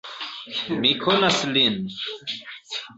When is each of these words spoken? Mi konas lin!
Mi 0.79 0.93
konas 1.05 1.39
lin! 1.55 1.81